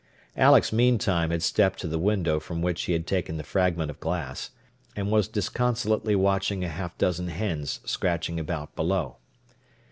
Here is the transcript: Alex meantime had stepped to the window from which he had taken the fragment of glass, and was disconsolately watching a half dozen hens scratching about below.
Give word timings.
Alex 0.35 0.73
meantime 0.73 1.29
had 1.29 1.43
stepped 1.43 1.77
to 1.77 1.87
the 1.87 1.99
window 1.99 2.39
from 2.39 2.63
which 2.63 2.85
he 2.85 2.93
had 2.93 3.05
taken 3.05 3.37
the 3.37 3.43
fragment 3.43 3.91
of 3.91 3.99
glass, 3.99 4.49
and 4.95 5.11
was 5.11 5.27
disconsolately 5.27 6.15
watching 6.15 6.63
a 6.63 6.69
half 6.69 6.97
dozen 6.97 7.27
hens 7.27 7.79
scratching 7.85 8.39
about 8.39 8.75
below. 8.75 9.17